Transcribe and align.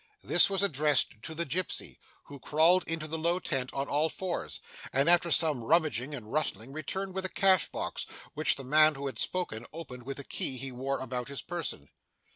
This 0.23 0.49
was 0.49 0.63
addressed 0.63 1.21
to 1.21 1.35
the 1.35 1.45
gipsy, 1.45 1.99
who 2.23 2.39
crawled 2.39 2.83
into 2.87 3.07
the 3.07 3.19
low 3.19 3.37
tent 3.37 3.71
on 3.71 3.87
all 3.87 4.09
fours, 4.09 4.59
and 4.91 5.07
after 5.07 5.29
some 5.29 5.63
rummaging 5.63 6.15
and 6.15 6.31
rustling 6.31 6.73
returned 6.73 7.13
with 7.13 7.23
a 7.23 7.29
cash 7.29 7.69
box, 7.69 8.07
which 8.33 8.55
the 8.55 8.63
man 8.63 8.95
who 8.95 9.05
had 9.05 9.19
spoken 9.19 9.67
opened 9.71 10.07
with 10.07 10.17
a 10.17 10.23
key 10.23 10.57
he 10.57 10.71
wore 10.71 10.99
about 11.01 11.27
his 11.27 11.43
person. 11.43 11.87